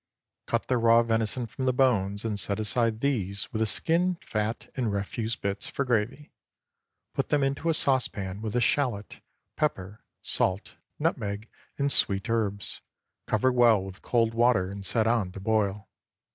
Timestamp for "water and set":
14.33-15.05